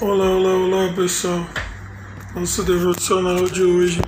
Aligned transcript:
Olá, 0.00 0.30
olá, 0.30 0.54
olá 0.54 0.92
pessoal. 0.92 1.44
Nosso 2.32 2.62
devocional 2.62 3.48
de 3.48 3.64
hoje 3.64 4.00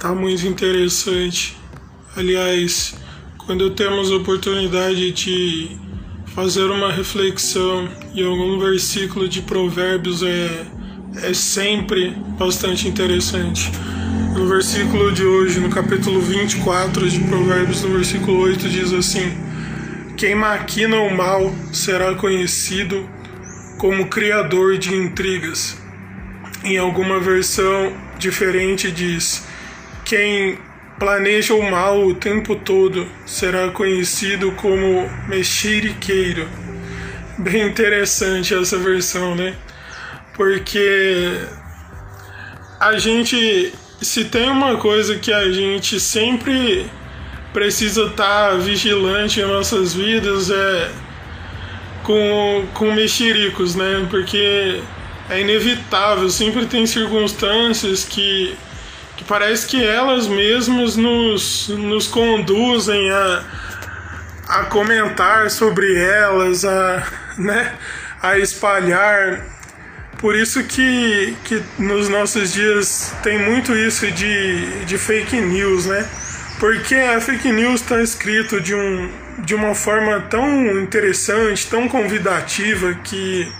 tá 0.00 0.12
muito 0.12 0.44
interessante. 0.48 1.56
Aliás, 2.16 2.96
quando 3.38 3.70
temos 3.70 4.10
a 4.10 4.16
oportunidade 4.16 5.12
de 5.12 5.76
fazer 6.34 6.64
uma 6.64 6.90
reflexão 6.90 7.88
em 8.16 8.26
algum 8.26 8.58
versículo 8.58 9.28
de 9.28 9.42
Provérbios 9.42 10.24
é, 10.24 10.66
é 11.22 11.32
sempre 11.32 12.10
bastante 12.36 12.88
interessante. 12.88 13.70
No 14.36 14.48
versículo 14.48 15.12
de 15.12 15.24
hoje, 15.24 15.60
no 15.60 15.70
capítulo 15.70 16.20
24 16.20 17.08
de 17.08 17.20
Provérbios, 17.20 17.80
no 17.82 17.90
versículo 17.90 18.40
8, 18.40 18.68
diz 18.68 18.92
assim: 18.92 19.38
Quem 20.16 20.34
maquina 20.34 20.96
o 20.96 21.16
mal 21.16 21.54
será 21.72 22.16
conhecido 22.16 23.13
como 23.84 24.06
criador 24.06 24.78
de 24.78 24.94
intrigas. 24.94 25.76
Em 26.64 26.78
alguma 26.78 27.20
versão 27.20 27.92
diferente 28.18 28.90
diz: 28.90 29.46
quem 30.06 30.58
planeja 30.98 31.52
o 31.52 31.70
mal 31.70 32.02
o 32.02 32.14
tempo 32.14 32.56
todo 32.56 33.06
será 33.26 33.68
conhecido 33.72 34.52
como 34.52 35.06
mexeriqueiro. 35.28 36.48
Bem 37.36 37.68
interessante 37.68 38.54
essa 38.54 38.78
versão, 38.78 39.34
né? 39.34 39.54
Porque 40.32 41.42
a 42.80 42.96
gente, 42.96 43.70
se 44.00 44.24
tem 44.24 44.48
uma 44.48 44.78
coisa 44.78 45.18
que 45.18 45.30
a 45.30 45.52
gente 45.52 46.00
sempre 46.00 46.90
precisa 47.52 48.06
estar 48.06 48.52
tá 48.52 48.56
vigilante 48.56 49.40
em 49.40 49.46
nossas 49.46 49.92
vidas 49.92 50.48
é 50.50 50.90
com, 52.04 52.66
com 52.74 52.92
mexericos, 52.92 53.74
né? 53.74 54.06
Porque 54.08 54.80
é 55.28 55.40
inevitável, 55.40 56.28
sempre 56.30 56.66
tem 56.66 56.86
circunstâncias 56.86 58.04
que, 58.04 58.56
que 59.16 59.24
parece 59.24 59.66
que 59.66 59.82
elas 59.82 60.28
mesmas 60.28 60.96
nos, 60.96 61.68
nos 61.68 62.06
conduzem 62.06 63.10
a, 63.10 63.44
a 64.48 64.64
comentar 64.64 65.50
sobre 65.50 65.96
elas, 65.96 66.64
a, 66.64 67.06
né, 67.38 67.72
a 68.22 68.38
espalhar. 68.38 69.52
Por 70.18 70.36
isso 70.36 70.62
que, 70.64 71.36
que 71.44 71.62
nos 71.78 72.08
nossos 72.08 72.52
dias 72.52 73.12
tem 73.22 73.38
muito 73.38 73.74
isso 73.74 74.10
de, 74.10 74.84
de 74.84 74.96
fake 74.96 75.40
news, 75.40 75.86
né? 75.86 76.06
Porque 76.60 76.94
a 76.94 77.20
fake 77.20 77.50
news 77.50 77.80
está 77.80 78.00
escrito 78.00 78.60
de 78.60 78.74
um, 78.74 79.10
de 79.38 79.54
uma 79.54 79.74
forma 79.74 80.20
tão 80.22 80.80
interessante, 80.80 81.66
tão 81.66 81.88
convidativa 81.88 82.94
que 82.94 83.50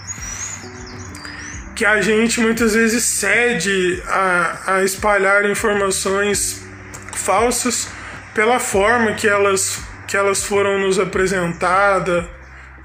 que 1.75 1.84
a 1.84 2.00
gente 2.00 2.41
muitas 2.41 2.75
vezes 2.75 3.03
cede 3.03 4.00
a, 4.06 4.75
a 4.77 4.84
espalhar 4.84 5.45
informações 5.50 6.64
falsas 7.12 7.89
pela 8.33 8.61
forma 8.61 9.12
que 9.14 9.27
elas 9.27 9.80
que 10.06 10.17
elas 10.17 10.45
foram 10.45 10.78
nos 10.78 10.98
apresentadas, 10.98 12.25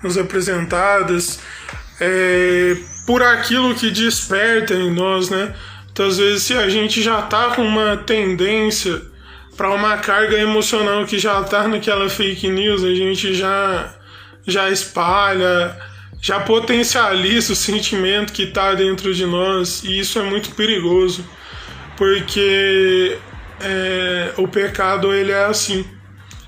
nos 0.02 0.18
apresentadas, 0.18 1.40
é, 2.00 2.76
por 3.06 3.22
aquilo 3.22 3.76
que 3.76 3.92
desperta 3.92 4.74
em 4.74 4.92
nós, 4.92 5.30
né? 5.30 5.54
Muitas 5.86 6.18
vezes 6.18 6.44
se 6.44 6.54
a 6.56 6.70
gente 6.70 7.02
já 7.02 7.22
tá 7.22 7.54
com 7.56 7.62
uma 7.62 7.98
tendência 7.98 9.02
para 9.60 9.72
uma 9.72 9.98
carga 9.98 10.38
emocional 10.38 11.06
que 11.06 11.20
já 11.20 11.44
tá 11.44 11.68
naquela 11.68 12.10
fake 12.10 12.50
news, 12.50 12.82
a 12.82 12.94
gente 12.94 13.36
já 13.36 13.94
já 14.48 14.70
espalha, 14.70 15.78
já 16.22 16.40
potencializa 16.40 17.52
o 17.52 17.56
sentimento 17.58 18.32
que 18.32 18.44
está 18.44 18.74
dentro 18.74 19.14
de 19.14 19.26
nós 19.26 19.84
e 19.84 20.00
isso 20.00 20.18
é 20.18 20.24
muito 20.24 20.52
perigoso, 20.52 21.26
porque 21.98 23.18
é, 23.60 24.32
o 24.38 24.48
pecado 24.48 25.14
ele 25.14 25.34
é 25.34 25.44
assim 25.44 25.86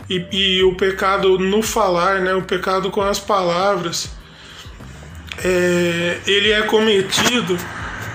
e, 0.10 0.26
e, 0.32 0.64
o 0.64 0.76
pecado 0.76 1.38
no 1.38 1.62
falar, 1.62 2.22
né, 2.22 2.34
o 2.34 2.44
pecado 2.44 2.90
com 2.92 3.02
as 3.02 3.20
palavras, 3.20 4.10
é, 5.44 6.18
ele 6.26 6.50
é 6.50 6.62
cometido 6.62 7.58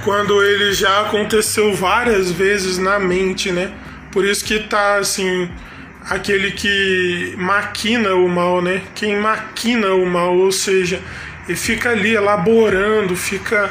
quando 0.05 0.43
ele 0.43 0.73
já 0.73 1.03
aconteceu 1.03 1.75
várias 1.75 2.31
vezes 2.31 2.79
na 2.79 2.99
mente, 2.99 3.53
né? 3.53 3.86
Por 4.11 4.25
isso 4.25 4.45
que 4.45 4.61
tá 4.61 4.97
assim, 4.97 5.49
aquele 6.09 6.53
que 6.53 7.35
maquina 7.37 8.15
o 8.15 8.29
mal, 8.29 8.63
né? 8.63 8.83
Quem 8.95 9.17
maquina 9.19 9.93
o 9.95 10.07
mal, 10.07 10.37
ou 10.37 10.53
seja, 10.53 11.01
ele 11.49 11.57
fica 11.57 11.91
ali 11.91 12.15
elaborando, 12.15 13.17
fica 13.17 13.71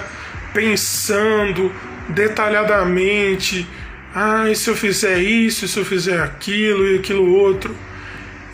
pensando 0.54 1.72
detalhadamente, 2.10 3.68
ah, 4.14 4.50
e 4.50 4.56
se 4.56 4.70
eu 4.70 4.76
fizer 4.76 5.20
isso, 5.20 5.66
e 5.66 5.68
se 5.68 5.78
eu 5.78 5.86
fizer 5.86 6.22
aquilo 6.22 6.88
e 6.88 7.00
aquilo 7.00 7.34
outro. 7.36 7.76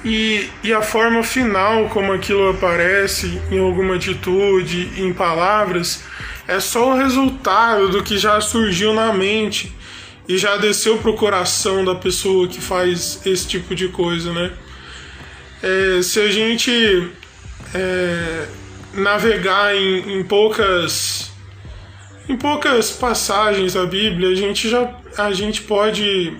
E, 0.04 0.50
e 0.64 0.74
a 0.74 0.82
forma 0.82 1.22
final 1.22 1.88
como 1.90 2.12
aquilo 2.12 2.50
aparece 2.50 3.40
em 3.52 3.60
alguma 3.60 3.96
atitude, 3.96 4.90
em 4.98 5.14
palavras, 5.14 6.04
é 6.48 6.60
só 6.60 6.92
o 6.92 6.98
resultado 6.98 7.90
do 7.90 8.02
que 8.02 8.18
já 8.18 8.42
surgiu 8.42 8.94
na 8.94 9.14
mente 9.14 9.72
e 10.32 10.38
já 10.38 10.56
desceu 10.56 10.98
pro 10.98 11.14
coração 11.14 11.84
da 11.84 11.94
pessoa 11.94 12.48
que 12.48 12.62
faz 12.62 13.22
esse 13.26 13.46
tipo 13.46 13.76
de 13.76 13.90
coisa, 13.90 14.32
né? 14.32 14.54
É, 15.62 16.02
se 16.02 16.22
a 16.22 16.32
gente 16.32 16.72
é, 17.74 18.48
navegar 18.94 19.76
em, 19.76 20.20
em, 20.20 20.24
poucas 20.24 21.32
em 22.30 22.38
poucas 22.38 22.92
passagens 22.92 23.74
da 23.74 23.86
Bíblia, 23.86 24.30
a 24.30 24.36
gente 24.36 24.70
já 24.70 24.96
a 25.18 25.34
gente 25.34 25.64
pode 25.64 26.34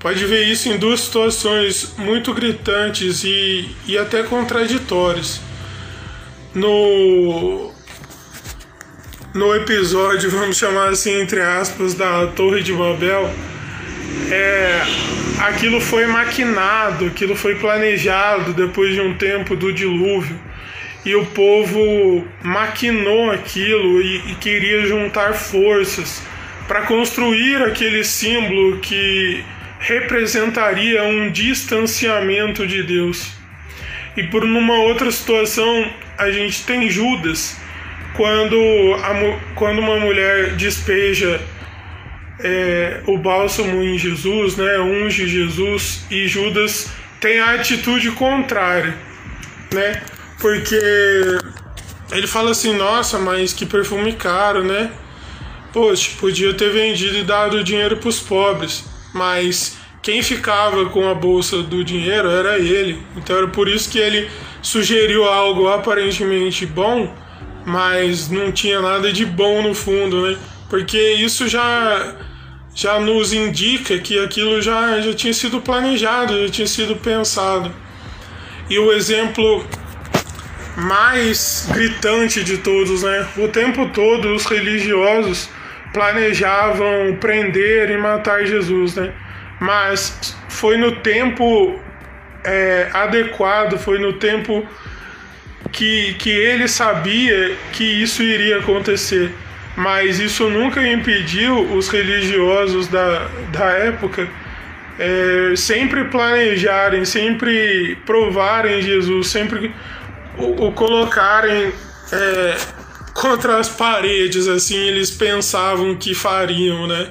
pode 0.00 0.24
ver 0.24 0.44
isso 0.48 0.70
em 0.70 0.78
duas 0.78 1.00
situações 1.00 1.94
muito 1.98 2.32
gritantes 2.32 3.22
e, 3.22 3.68
e 3.86 3.98
até 3.98 4.22
contraditórias. 4.22 5.40
No 6.54 7.70
no 9.34 9.54
episódio, 9.54 10.30
vamos 10.30 10.58
chamar 10.58 10.88
assim, 10.88 11.20
entre 11.20 11.40
aspas, 11.40 11.94
da 11.94 12.26
Torre 12.26 12.62
de 12.62 12.72
Babel, 12.72 13.32
é, 14.30 14.82
aquilo 15.38 15.80
foi 15.80 16.06
maquinado, 16.06 17.06
aquilo 17.06 17.34
foi 17.34 17.54
planejado 17.54 18.52
depois 18.52 18.94
de 18.94 19.00
um 19.00 19.14
tempo 19.14 19.56
do 19.56 19.72
dilúvio. 19.72 20.38
E 21.04 21.16
o 21.16 21.26
povo 21.26 22.24
maquinou 22.42 23.30
aquilo 23.30 24.00
e, 24.02 24.32
e 24.32 24.34
queria 24.36 24.86
juntar 24.86 25.32
forças 25.32 26.22
para 26.68 26.82
construir 26.82 27.60
aquele 27.62 28.04
símbolo 28.04 28.78
que 28.78 29.42
representaria 29.80 31.02
um 31.02 31.30
distanciamento 31.30 32.66
de 32.66 32.82
Deus. 32.82 33.32
E 34.16 34.22
por 34.24 34.44
numa 34.44 34.74
outra 34.74 35.10
situação, 35.10 35.90
a 36.18 36.30
gente 36.30 36.64
tem 36.64 36.88
Judas, 36.88 37.56
quando, 38.16 38.56
a, 39.02 39.54
quando 39.54 39.78
uma 39.78 39.96
mulher 39.96 40.54
despeja 40.56 41.40
é, 42.40 43.00
o 43.06 43.18
bálsamo 43.18 43.82
em 43.82 43.98
Jesus, 43.98 44.56
né, 44.56 44.78
unge 44.80 45.28
Jesus, 45.28 46.04
e 46.10 46.26
Judas 46.26 46.90
tem 47.20 47.40
a 47.40 47.54
atitude 47.54 48.10
contrária, 48.12 48.94
né, 49.72 50.02
porque 50.40 50.78
ele 52.10 52.26
fala 52.26 52.50
assim: 52.50 52.74
nossa, 52.76 53.18
mas 53.18 53.52
que 53.52 53.64
perfume 53.64 54.12
caro, 54.12 54.62
né? 54.62 54.90
Poxa, 55.72 56.10
podia 56.20 56.52
ter 56.52 56.70
vendido 56.70 57.16
e 57.16 57.22
dado 57.22 57.64
dinheiro 57.64 57.96
para 57.96 58.08
os 58.08 58.20
pobres, 58.20 58.84
mas 59.14 59.78
quem 60.02 60.22
ficava 60.22 60.84
com 60.90 61.08
a 61.08 61.14
bolsa 61.14 61.62
do 61.62 61.82
dinheiro 61.82 62.28
era 62.28 62.58
ele. 62.58 63.00
Então 63.16 63.36
era 63.36 63.48
por 63.48 63.68
isso 63.68 63.88
que 63.88 63.98
ele 63.98 64.28
sugeriu 64.60 65.24
algo 65.24 65.68
aparentemente 65.68 66.66
bom 66.66 67.21
mas 67.64 68.28
não 68.28 68.50
tinha 68.50 68.80
nada 68.80 69.12
de 69.12 69.24
bom 69.24 69.62
no 69.62 69.74
fundo, 69.74 70.28
né? 70.28 70.38
Porque 70.68 70.98
isso 71.14 71.48
já 71.48 72.16
já 72.74 72.98
nos 72.98 73.32
indica 73.32 73.98
que 73.98 74.18
aquilo 74.18 74.62
já, 74.62 75.00
já 75.00 75.12
tinha 75.12 75.34
sido 75.34 75.60
planejado, 75.60 76.46
já 76.46 76.50
tinha 76.50 76.66
sido 76.66 76.96
pensado. 76.96 77.70
E 78.70 78.78
o 78.78 78.92
exemplo 78.92 79.66
mais 80.76 81.68
gritante 81.70 82.42
de 82.42 82.58
todos, 82.58 83.02
né? 83.02 83.28
O 83.36 83.48
tempo 83.48 83.88
todo 83.90 84.34
os 84.34 84.46
religiosos 84.46 85.50
planejavam 85.92 87.16
prender 87.20 87.90
e 87.90 87.98
matar 87.98 88.46
Jesus, 88.46 88.94
né? 88.96 89.12
Mas 89.60 90.34
foi 90.48 90.76
no 90.78 90.92
tempo 90.92 91.78
é, 92.44 92.88
adequado, 92.92 93.78
foi 93.78 93.98
no 93.98 94.14
tempo 94.14 94.66
que, 95.70 96.14
que 96.14 96.30
ele 96.30 96.66
sabia 96.68 97.56
que 97.72 97.84
isso 97.84 98.22
iria 98.22 98.58
acontecer, 98.58 99.32
mas 99.76 100.18
isso 100.18 100.48
nunca 100.48 100.86
impediu 100.86 101.72
os 101.74 101.88
religiosos 101.88 102.88
da, 102.88 103.28
da 103.52 103.70
época 103.70 104.28
é, 104.98 105.54
sempre 105.56 106.04
planejarem, 106.04 107.04
sempre 107.04 107.96
provarem 108.06 108.82
Jesus, 108.82 109.28
sempre 109.28 109.72
o, 110.36 110.66
o 110.66 110.72
colocarem 110.72 111.72
é, 112.12 112.56
contra 113.14 113.58
as 113.58 113.68
paredes, 113.68 114.48
assim 114.48 114.76
eles 114.76 115.10
pensavam 115.10 115.94
que 115.96 116.14
fariam, 116.14 116.86
né? 116.86 117.10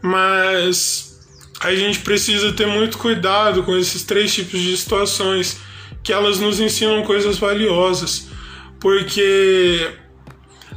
Mas 0.00 1.18
a 1.60 1.74
gente 1.74 2.00
precisa 2.00 2.52
ter 2.52 2.66
muito 2.66 2.98
cuidado 2.98 3.62
com 3.62 3.76
esses 3.76 4.04
três 4.04 4.32
tipos 4.32 4.60
de 4.60 4.76
situações, 4.76 5.60
que 6.08 6.12
elas 6.14 6.40
nos 6.40 6.58
ensinam 6.58 7.02
coisas 7.02 7.36
valiosas, 7.36 8.28
porque 8.80 9.90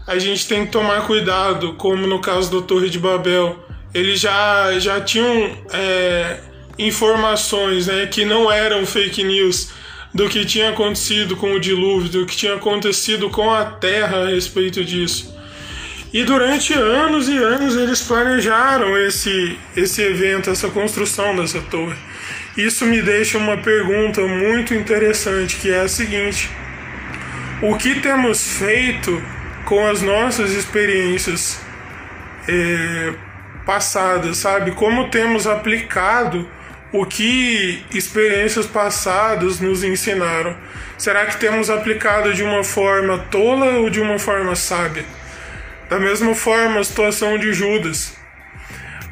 a 0.06 0.20
gente 0.20 0.46
tem 0.46 0.66
que 0.66 0.74
tomar 0.74 1.08
cuidado, 1.08 1.76
como 1.76 2.06
no 2.06 2.20
caso 2.20 2.52
da 2.52 2.68
Torre 2.68 2.90
de 2.90 3.00
Babel, 3.00 3.58
eles 3.94 4.20
já, 4.20 4.78
já 4.78 5.00
tinham 5.00 5.58
é, 5.72 6.38
informações 6.78 7.88
né, 7.88 8.08
que 8.08 8.26
não 8.26 8.52
eram 8.52 8.86
fake 8.86 9.24
news 9.24 9.70
do 10.14 10.28
que 10.28 10.44
tinha 10.44 10.72
acontecido 10.72 11.38
com 11.38 11.54
o 11.54 11.62
dilúvio, 11.62 12.10
do 12.10 12.26
que 12.26 12.36
tinha 12.36 12.56
acontecido 12.56 13.30
com 13.30 13.50
a 13.50 13.64
terra 13.64 14.24
a 14.24 14.28
respeito 14.28 14.84
disso. 14.84 15.34
E 16.12 16.26
durante 16.26 16.74
anos 16.74 17.30
e 17.30 17.38
anos 17.38 17.78
eles 17.78 18.02
planejaram 18.02 18.98
esse, 18.98 19.58
esse 19.78 20.02
evento, 20.02 20.50
essa 20.50 20.68
construção 20.68 21.34
dessa 21.38 21.62
torre. 21.62 22.11
Isso 22.58 22.86
me 22.86 23.02
deixa 23.02 23.38
uma 23.38 23.58
pergunta 23.58 24.22
muito 24.22 24.74
interessante, 24.74 25.56
que 25.56 25.72
é 25.72 25.82
a 25.82 25.88
seguinte: 25.88 26.50
o 27.62 27.78
que 27.78 27.96
temos 28.02 28.58
feito 28.58 29.24
com 29.66 29.88
as 29.88 30.02
nossas 30.02 30.52
experiências 30.52 31.62
é, 32.48 33.14
passadas, 33.66 34.38
sabe? 34.38 34.72
Como 34.72 35.10
temos 35.10 35.48
aplicado 35.48 36.50
o 36.92 37.06
que 37.06 37.86
experiências 37.94 38.66
passadas 38.66 39.62
nos 39.62 39.84
ensinaram? 39.84 40.58
Será 40.98 41.26
que 41.26 41.38
temos 41.38 41.70
aplicado 41.70 42.34
de 42.34 42.44
uma 42.44 42.64
forma 42.64 43.18
tola 43.32 43.78
ou 43.78 43.90
de 43.90 44.02
uma 44.02 44.20
forma 44.20 44.56
sábia? 44.56 45.06
Da 45.90 46.00
mesma 46.00 46.36
forma, 46.36 46.80
a 46.80 46.84
situação 46.84 47.38
de 47.38 47.54
Judas. 47.54 48.21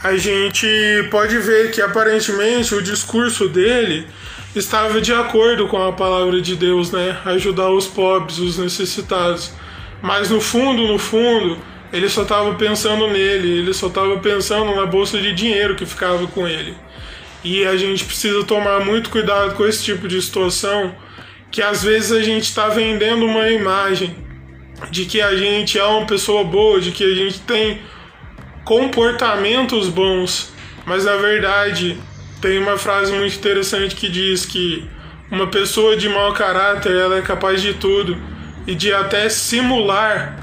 A 0.02 0.16
gente 0.16 0.66
pode 1.12 1.38
ver 1.40 1.72
que 1.72 1.82
aparentemente 1.82 2.74
o 2.74 2.82
discurso 2.82 3.50
dele 3.50 4.08
estava 4.56 5.02
de 5.02 5.12
acordo 5.14 5.68
com 5.68 5.82
a 5.82 5.92
palavra 5.92 6.42
de 6.42 6.56
Deus, 6.56 6.90
né? 6.92 7.18
Ajudar 7.26 7.70
os 7.70 7.86
pobres, 7.86 8.38
os 8.38 8.58
necessitados. 8.58 9.52
Mas 10.02 10.30
no 10.30 10.40
fundo, 10.40 10.88
no 10.88 10.98
fundo, 10.98 11.58
ele 11.92 12.08
só 12.08 12.22
estava 12.22 12.56
pensando 12.56 13.08
nele, 13.08 13.60
ele 13.60 13.74
só 13.74 13.88
estava 13.88 14.18
pensando 14.20 14.74
na 14.74 14.86
bolsa 14.86 15.20
de 15.20 15.34
dinheiro 15.34 15.76
que 15.76 15.86
ficava 15.86 16.26
com 16.28 16.48
ele. 16.48 16.76
E 17.44 17.66
a 17.66 17.76
gente 17.76 18.06
precisa 18.06 18.44
tomar 18.46 18.86
muito 18.86 19.10
cuidado 19.10 19.54
com 19.56 19.66
esse 19.66 19.84
tipo 19.84 20.08
de 20.08 20.22
situação, 20.22 20.96
que 21.52 21.62
às 21.62 21.84
vezes 21.84 22.14
a 22.14 22.22
gente 22.22 22.44
está 22.44 22.70
vendendo 22.70 23.26
uma 23.26 23.50
imagem 23.50 24.16
de 24.90 25.04
que 25.04 25.22
a 25.22 25.36
gente 25.36 25.78
é 25.78 25.84
uma 25.84 26.06
pessoa 26.06 26.46
boa, 26.46 26.80
de 26.80 26.92
que 26.92 27.04
a 27.04 27.14
gente 27.14 27.42
tem 27.42 27.82
comportamentos 28.70 29.90
bons, 29.90 30.54
mas 30.86 31.04
na 31.04 31.16
verdade 31.16 31.98
tem 32.40 32.60
uma 32.60 32.78
frase 32.78 33.12
muito 33.12 33.36
interessante 33.36 33.96
que 33.96 34.08
diz 34.08 34.46
que 34.46 34.88
uma 35.32 35.48
pessoa 35.48 35.98
de 35.98 36.08
mau 36.08 36.32
caráter 36.34 36.96
ela 36.96 37.18
é 37.18 37.22
capaz 37.24 37.64
de 37.64 37.74
tudo 37.74 38.16
e 38.68 38.76
de 38.76 38.94
até 38.94 39.28
simular 39.28 40.38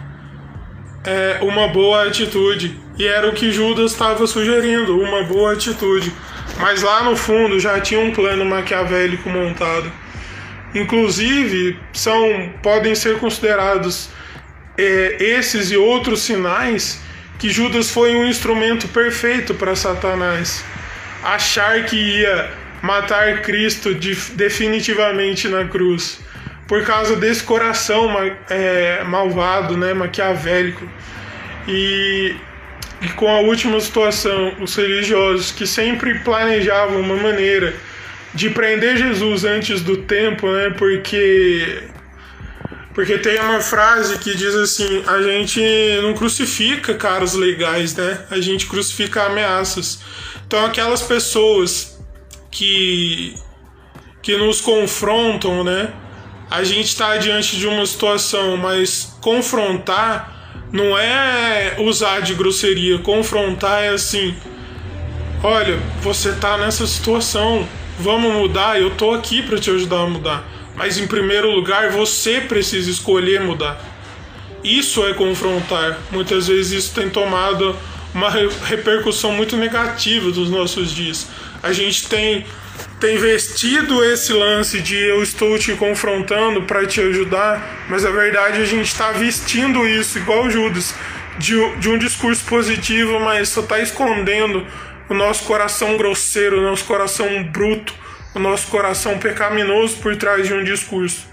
é, 1.04 1.38
uma 1.40 1.68
boa 1.68 2.08
atitude. 2.08 2.76
E 2.98 3.06
era 3.06 3.28
o 3.28 3.32
que 3.32 3.52
Judas 3.52 3.92
estava 3.92 4.26
sugerindo, 4.26 4.98
uma 4.98 5.22
boa 5.22 5.52
atitude. 5.52 6.12
Mas 6.58 6.82
lá 6.82 7.04
no 7.04 7.14
fundo 7.14 7.60
já 7.60 7.80
tinha 7.80 8.00
um 8.00 8.10
plano 8.10 8.44
maquiavélico 8.44 9.30
montado. 9.30 9.92
Inclusive, 10.74 11.78
são 11.92 12.52
podem 12.60 12.96
ser 12.96 13.20
considerados 13.20 14.10
é, 14.76 15.16
esses 15.20 15.70
e 15.70 15.76
outros 15.76 16.22
sinais 16.22 17.05
que 17.38 17.50
Judas 17.50 17.90
foi 17.90 18.14
um 18.14 18.26
instrumento 18.26 18.88
perfeito 18.88 19.54
para 19.54 19.76
Satanás. 19.76 20.64
Achar 21.22 21.84
que 21.84 21.96
ia 21.96 22.50
matar 22.82 23.42
Cristo 23.42 23.94
definitivamente 24.34 25.48
na 25.48 25.64
cruz, 25.64 26.20
por 26.68 26.84
causa 26.84 27.16
desse 27.16 27.42
coração 27.42 28.10
é, 28.48 29.02
malvado, 29.04 29.76
né, 29.76 29.92
maquiavélico. 29.92 30.88
E, 31.68 32.34
e 33.02 33.08
com 33.10 33.28
a 33.28 33.40
última 33.40 33.80
situação, 33.80 34.54
os 34.60 34.74
religiosos 34.76 35.52
que 35.52 35.66
sempre 35.66 36.18
planejavam 36.20 37.00
uma 37.00 37.16
maneira 37.16 37.74
de 38.34 38.50
prender 38.50 38.96
Jesus 38.96 39.44
antes 39.44 39.80
do 39.80 39.96
tempo, 39.98 40.50
né, 40.50 40.70
porque 40.76 41.82
porque 42.96 43.18
tem 43.18 43.38
uma 43.38 43.60
frase 43.60 44.16
que 44.18 44.34
diz 44.34 44.54
assim: 44.54 45.04
a 45.06 45.20
gente 45.20 45.60
não 46.00 46.14
crucifica 46.14 46.94
caras 46.94 47.34
legais, 47.34 47.94
né? 47.94 48.24
A 48.30 48.40
gente 48.40 48.64
crucifica 48.64 49.24
ameaças. 49.24 50.00
Então, 50.46 50.64
aquelas 50.64 51.02
pessoas 51.02 52.00
que, 52.50 53.34
que 54.22 54.34
nos 54.38 54.62
confrontam, 54.62 55.62
né? 55.62 55.92
A 56.50 56.64
gente 56.64 56.86
está 56.86 57.18
diante 57.18 57.58
de 57.58 57.66
uma 57.66 57.84
situação, 57.84 58.56
mas 58.56 59.14
confrontar 59.20 60.64
não 60.72 60.96
é 60.96 61.76
usar 61.78 62.20
de 62.20 62.32
grosseria. 62.32 62.98
Confrontar 63.00 63.82
é 63.82 63.88
assim: 63.90 64.34
olha, 65.42 65.78
você 66.00 66.32
tá 66.32 66.56
nessa 66.56 66.86
situação, 66.86 67.68
vamos 67.98 68.32
mudar, 68.32 68.80
eu 68.80 68.90
tô 68.92 69.12
aqui 69.12 69.42
para 69.42 69.58
te 69.58 69.70
ajudar 69.70 70.00
a 70.00 70.06
mudar. 70.06 70.55
Mas 70.76 70.98
em 70.98 71.06
primeiro 71.06 71.50
lugar, 71.50 71.90
você 71.90 72.40
precisa 72.40 72.90
escolher 72.90 73.40
mudar. 73.40 73.80
Isso 74.62 75.04
é 75.06 75.14
confrontar. 75.14 75.98
Muitas 76.10 76.46
vezes 76.46 76.84
isso 76.84 76.94
tem 76.94 77.08
tomado 77.08 77.74
uma 78.14 78.30
repercussão 78.30 79.32
muito 79.32 79.56
negativa 79.56 80.30
dos 80.30 80.50
nossos 80.50 80.94
dias. 80.94 81.26
A 81.62 81.72
gente 81.72 82.08
tem 82.08 82.46
tem 83.00 83.18
vestido 83.18 84.02
esse 84.04 84.32
lance 84.32 84.80
de 84.80 84.96
eu 84.96 85.22
estou 85.22 85.58
te 85.58 85.72
confrontando 85.74 86.62
para 86.62 86.86
te 86.86 87.00
ajudar, 87.00 87.86
mas 87.90 88.06
a 88.06 88.10
verdade 88.10 88.60
a 88.60 88.64
gente 88.64 88.86
está 88.86 89.12
vestindo 89.12 89.86
isso 89.86 90.18
igual 90.18 90.50
Judas, 90.50 90.94
de, 91.38 91.54
de 91.76 91.90
um 91.90 91.98
discurso 91.98 92.42
positivo, 92.44 93.20
mas 93.20 93.50
só 93.50 93.60
está 93.60 93.80
escondendo 93.80 94.66
o 95.08 95.14
nosso 95.14 95.44
coração 95.44 95.96
grosseiro, 95.96 96.58
o 96.58 96.62
nosso 96.62 96.84
coração 96.84 97.44
bruto, 97.44 97.94
o 98.36 98.40
nosso 98.40 98.68
coração 98.68 99.18
pecaminoso 99.18 99.96
por 99.98 100.14
trás 100.16 100.46
de 100.46 100.54
um 100.54 100.62
discurso. 100.62 101.26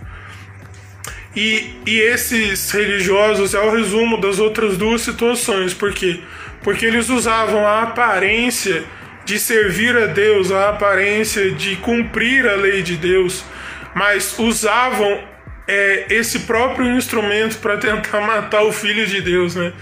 E, 1.36 1.76
e 1.86 2.00
esses 2.00 2.72
religiosos 2.72 3.54
é 3.54 3.60
o 3.60 3.72
resumo 3.72 4.22
das 4.22 4.40
outras 4.40 4.78
duas 4.78 5.02
situações, 5.02 5.74
por 5.74 5.94
quê? 5.94 6.22
Porque 6.62 6.86
eles 6.86 7.10
usavam 7.10 7.68
a 7.68 7.82
aparência 7.82 8.84
de 9.26 9.40
servir 9.40 9.96
a 9.98 10.06
Deus, 10.06 10.52
a 10.52 10.70
aparência 10.70 11.52
de 11.52 11.76
cumprir 11.78 12.48
a 12.48 12.56
lei 12.56 12.82
de 12.82 12.96
Deus, 12.96 13.44
mas 13.96 14.38
usavam 14.38 15.24
é, 15.68 16.06
esse 16.10 16.42
próprio 16.42 16.96
instrumento 16.96 17.58
para 17.58 17.78
tentar 17.78 18.22
matar 18.26 18.64
o 18.64 18.72
Filho 18.72 19.06
de 19.06 19.22
Deus, 19.22 19.56
né? 19.56 19.74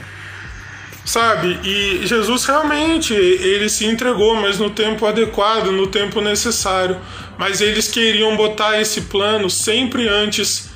Sabe? 1.05 1.60
E 1.63 2.05
Jesus 2.05 2.46
realmente 2.46 3.13
ele 3.13 3.70
se 3.70 3.86
entregou, 3.86 4.36
mas 4.36 4.60
no 4.60 4.70
tempo 4.70 5.05
adequado, 5.05 5.72
no 5.72 5.88
tempo 5.88 6.22
necessário. 6.22 6.98
Mas 7.38 7.62
eles 7.62 7.88
queriam 7.88 8.36
botar 8.36 8.79
esse 8.79 9.01
plano 9.01 9.50
sempre 9.50 10.08
antes, 10.08 10.70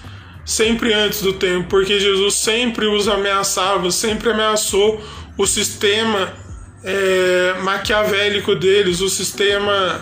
sempre 0.44 0.94
antes 0.94 1.22
do 1.22 1.34
tempo, 1.34 1.68
porque 1.70 2.00
Jesus 2.00 2.36
sempre 2.36 2.88
os 2.88 3.08
ameaçava, 3.08 3.92
sempre 3.92 4.32
ameaçou 4.32 5.02
o 5.38 5.46
sistema 5.46 6.34
é, 6.84 7.56
maquiavélico 7.62 8.56
deles, 8.56 9.02
o 9.02 9.10
sistema 9.10 10.02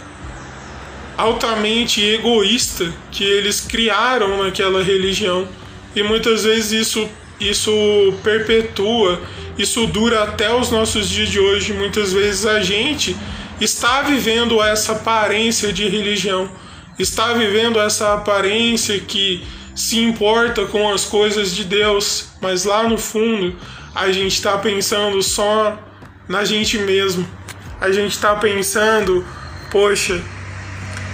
altamente 1.17 2.01
egoísta 2.03 2.91
que 3.11 3.23
eles 3.23 3.61
criaram 3.61 4.43
naquela 4.43 4.83
religião. 4.83 5.47
E 5.95 6.01
muitas 6.01 6.43
vezes 6.43 6.87
isso 6.87 7.09
isso 7.39 7.71
perpetua, 8.23 9.21
isso 9.57 9.85
dura 9.87 10.23
até 10.23 10.53
os 10.53 10.71
nossos 10.71 11.09
dias 11.09 11.29
de 11.29 11.39
hoje. 11.39 11.73
Muitas 11.73 12.13
vezes 12.13 12.45
a 12.45 12.61
gente 12.61 13.15
está 13.59 14.01
vivendo 14.01 14.61
essa 14.61 14.93
aparência 14.93 15.71
de 15.71 15.87
religião, 15.87 16.49
está 16.97 17.33
vivendo 17.33 17.79
essa 17.79 18.13
aparência 18.13 18.99
que 18.99 19.45
se 19.75 19.99
importa 19.99 20.65
com 20.65 20.91
as 20.91 21.05
coisas 21.05 21.55
de 21.55 21.63
Deus, 21.63 22.29
mas 22.41 22.63
lá 22.63 22.87
no 22.87 22.97
fundo 22.97 23.55
a 23.95 24.11
gente 24.11 24.33
está 24.33 24.57
pensando 24.57 25.21
só 25.21 25.79
na 26.27 26.43
gente 26.45 26.77
mesmo. 26.77 27.27
A 27.79 27.91
gente 27.91 28.11
está 28.11 28.35
pensando, 28.35 29.25
poxa, 29.69 30.21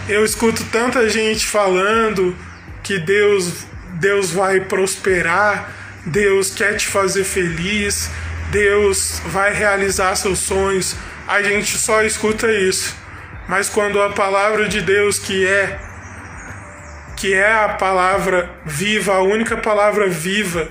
eu 0.07 0.23
escuto 0.23 0.63
tanta 0.71 1.09
gente 1.09 1.45
falando 1.45 2.35
que 2.83 2.99
Deus 2.99 3.67
Deus 3.99 4.31
vai 4.31 4.61
prosperar, 4.61 5.73
Deus 6.05 6.51
quer 6.51 6.75
te 6.77 6.87
fazer 6.87 7.23
feliz, 7.23 8.09
Deus 8.51 9.21
vai 9.25 9.53
realizar 9.53 10.15
seus 10.15 10.39
sonhos. 10.39 10.95
A 11.27 11.41
gente 11.41 11.77
só 11.77 12.03
escuta 12.03 12.51
isso. 12.51 12.95
Mas 13.47 13.69
quando 13.69 14.01
a 14.01 14.11
palavra 14.11 14.67
de 14.67 14.81
Deus, 14.81 15.19
que 15.19 15.45
é 15.45 15.79
que 17.17 17.33
é 17.33 17.51
a 17.51 17.67
palavra 17.67 18.49
viva, 18.65 19.15
a 19.15 19.21
única 19.21 19.57
palavra 19.57 20.07
viva, 20.07 20.69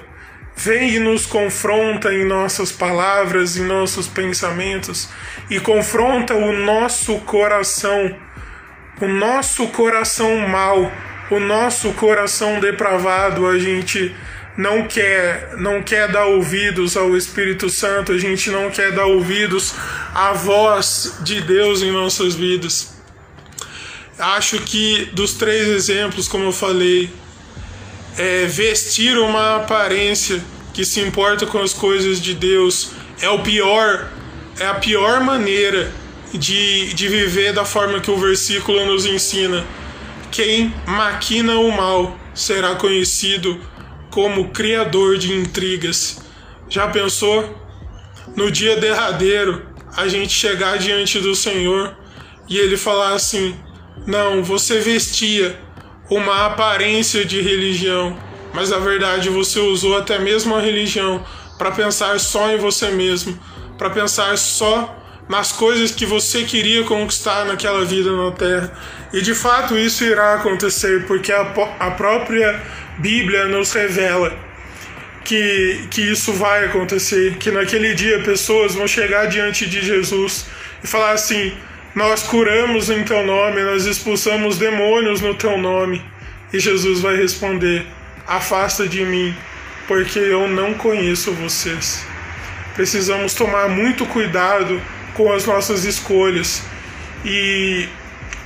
vem 0.57 0.95
e 0.95 0.99
nos 0.99 1.27
confronta 1.27 2.13
em 2.13 2.25
nossas 2.25 2.73
palavras, 2.73 3.59
em 3.59 3.65
nossos 3.65 4.09
pensamentos 4.09 5.11
e 5.51 5.61
confronta 5.61 6.35
o 6.35 6.53
nosso 6.53 7.19
coração, 7.21 8.17
o 9.01 9.07
nosso 9.07 9.69
coração 9.69 10.49
mau, 10.49 10.91
o 11.31 11.39
nosso 11.39 11.93
coração 11.93 12.59
depravado, 12.61 13.47
a 13.47 13.59
gente 13.59 14.15
não 14.59 14.89
quer, 14.89 15.57
não 15.57 15.81
quer 15.81 16.11
dar 16.11 16.25
ouvidos 16.25 16.97
ao 16.97 17.17
Espírito 17.17 17.71
Santo, 17.71 18.11
a 18.11 18.19
gente 18.19 18.51
não 18.51 18.69
quer 18.71 18.91
dar 18.91 19.07
ouvidos 19.07 19.73
à 20.13 20.33
voz 20.33 21.15
de 21.21 21.41
Deus 21.41 21.81
em 21.81 21.93
nossas 21.93 22.35
vidas. 22.35 22.93
Acho 24.19 24.59
que 24.59 25.11
dos 25.13 25.35
três 25.35 25.69
exemplos, 25.69 26.27
como 26.27 26.47
eu 26.47 26.53
falei, 26.53 27.09
é, 28.19 28.47
vestir 28.47 29.17
uma 29.17 29.59
aparência 29.59 30.43
que 30.75 30.85
se 30.85 30.99
importa 31.03 31.47
com 31.47 31.61
as 31.61 31.73
coisas 31.73 32.21
de 32.21 32.35
Deus 32.35 32.91
é 33.21 33.31
o 33.31 33.39
pior, 33.39 34.11
é 34.59 34.67
a 34.67 34.75
pior 34.75 35.21
maneira 35.21 35.89
de, 36.35 36.93
de 36.95 37.07
viver 37.07 37.53
da 37.53 37.65
forma 37.65 38.01
que 38.01 38.11
o 38.11 38.17
versículo 38.17 38.85
nos 38.87 39.07
ensina. 39.07 39.65
Quem 40.33 40.75
maquina 40.85 41.61
o 41.61 41.71
mal 41.71 42.19
será 42.35 42.75
conhecido 42.75 43.61
como 44.11 44.51
criador 44.51 45.19
de 45.19 45.33
intrigas. 45.33 46.21
Já 46.69 46.89
pensou? 46.89 47.57
No 48.37 48.51
dia 48.51 48.77
derradeiro, 48.77 49.67
a 49.97 50.07
gente 50.07 50.33
chegar 50.33 50.79
diante 50.79 51.19
do 51.19 51.35
Senhor 51.35 51.97
e 52.49 52.57
ele 52.59 52.77
falar 52.77 53.15
assim: 53.15 53.57
Não, 54.07 54.43
você 54.43 54.81
vestia 54.81 55.59
uma 56.11 56.47
aparência 56.47 57.25
de 57.25 57.41
religião, 57.41 58.19
mas 58.55 58.71
na 58.71 58.79
verdade 58.79 59.29
você 59.29 59.61
usou 59.61 59.97
até 59.97 60.19
mesmo 60.19 60.55
a 60.55 60.61
religião 60.61 61.25
para 61.59 61.71
pensar 61.71 62.19
só 62.21 62.51
em 62.51 62.57
você 62.57 62.91
mesmo, 62.91 63.39
para 63.77 63.91
pensar 63.91 64.39
só 64.39 64.97
nas 65.29 65.53
coisas 65.53 65.91
que 65.91 66.07
você 66.07 66.45
queria 66.45 66.85
conquistar 66.85 67.45
naquela 67.45 67.85
vida 67.85 68.11
na 68.11 68.33
terra. 68.33 68.73
E 69.13 69.21
de 69.21 69.35
fato 69.35 69.79
isso 69.79 70.05
irá 70.05 70.35
acontecer, 70.35 71.07
porque 71.07 71.33
a, 71.33 71.53
a 71.79 71.91
própria 71.91 72.61
Bíblia 72.99 73.47
nos 73.47 73.73
revela 73.73 74.33
que, 75.25 75.87
que 75.91 76.01
isso 76.01 76.33
vai 76.33 76.65
acontecer, 76.65 77.37
que 77.37 77.51
naquele 77.51 77.95
dia 77.95 78.21
pessoas 78.21 78.75
vão 78.75 78.89
chegar 78.89 79.27
diante 79.27 79.69
de 79.69 79.85
Jesus 79.85 80.47
e 80.83 80.87
falar 80.87 81.13
assim: 81.13 81.53
nós 81.95 82.23
curamos 82.23 82.89
em 82.89 83.05
teu 83.05 83.25
nome, 83.27 83.63
nós 83.63 83.85
expulsamos 83.85 84.57
demônios 84.57 85.21
no 85.21 85.35
teu 85.35 85.59
nome. 85.59 86.03
E 86.53 86.59
Jesus 86.59 87.01
vai 87.01 87.17
responder: 87.17 87.85
Afasta 88.27 88.89
de 88.89 89.05
mim, 89.05 89.35
porque 89.87 90.19
eu 90.19 90.49
não 90.49 90.73
conheço 90.75 91.33
vocês. 91.33 92.07
Precisamos 92.75 93.35
tomar 93.35 93.69
muito 93.69 94.07
cuidado 94.07 94.81
com 95.19 95.33
as 95.33 95.45
nossas 95.45 95.85
escolhas 95.85 96.63
e, 97.25 97.89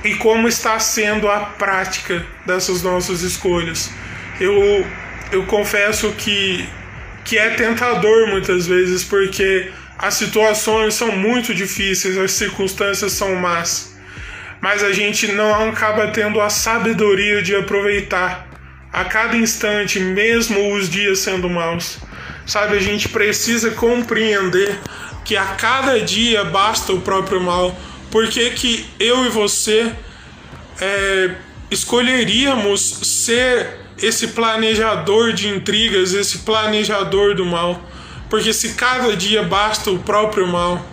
e 0.03 0.15
como 0.15 0.47
está 0.47 0.79
sendo 0.79 1.29
a 1.29 1.41
prática 1.41 2.25
dessas 2.47 2.81
nossas 2.81 3.21
escolhas. 3.21 3.91
Eu, 4.41 4.83
eu 5.31 5.43
confesso 5.43 6.11
que, 6.13 6.67
que 7.23 7.37
é 7.37 7.51
tentador 7.51 8.27
muitas 8.27 8.65
vezes, 8.65 9.03
porque 9.03 9.71
as 9.99 10.15
situações 10.15 10.95
são 10.95 11.11
muito 11.11 11.53
difíceis, 11.53 12.17
as 12.17 12.31
circunstâncias 12.31 13.11
são 13.11 13.35
más, 13.35 13.95
mas 14.59 14.83
a 14.83 14.91
gente 14.91 15.31
não 15.31 15.69
acaba 15.69 16.07
tendo 16.07 16.41
a 16.41 16.49
sabedoria 16.49 17.43
de 17.43 17.55
aproveitar 17.55 18.47
a 18.91 19.05
cada 19.05 19.37
instante, 19.37 19.99
mesmo 19.99 20.73
os 20.73 20.89
dias 20.89 21.19
sendo 21.19 21.47
maus. 21.47 21.99
Sabe, 22.47 22.75
a 22.75 22.79
gente 22.79 23.07
precisa 23.09 23.71
compreender 23.71 24.79
que 25.23 25.37
a 25.37 25.45
cada 25.55 25.99
dia 25.99 26.43
basta 26.43 26.93
o 26.93 27.01
próprio 27.01 27.41
mal. 27.41 27.75
Porque 28.11 28.51
que 28.51 28.85
eu 28.99 29.25
e 29.25 29.29
você 29.29 29.91
é, 30.79 31.35
escolheríamos 31.71 32.81
ser 32.81 33.79
esse 33.97 34.29
planejador 34.29 35.33
de 35.33 35.47
intrigas, 35.47 36.13
esse 36.13 36.39
planejador 36.39 37.35
do 37.35 37.45
mal? 37.45 37.81
Porque 38.29 38.53
se 38.53 38.73
cada 38.73 39.15
dia 39.15 39.43
basta 39.43 39.91
o 39.91 39.99
próprio 39.99 40.47
mal, 40.47 40.83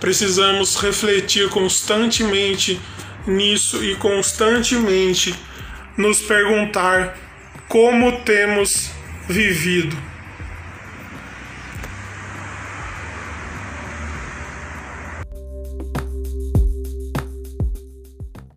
precisamos 0.00 0.76
refletir 0.76 1.48
constantemente 1.48 2.80
nisso 3.26 3.84
e 3.84 3.96
constantemente 3.96 5.34
nos 5.96 6.20
perguntar 6.20 7.18
como 7.68 8.20
temos 8.20 8.90
vivido. 9.28 9.96